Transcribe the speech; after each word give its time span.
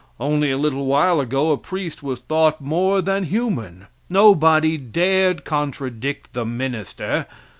Only 0.19 0.49
a 0.49 0.57
little 0.57 0.87
while 0.87 1.19
ago 1.19 1.51
a 1.51 1.57
priest 1.57 2.01
was 2.01 2.21
thought 2.21 2.59
more 2.59 3.03
than 3.03 3.25
human. 3.25 3.85
Nobody 4.09 4.75
dared 4.75 5.45
contradict 5.45 6.33
the 6.33 6.43
minister. 6.43 7.27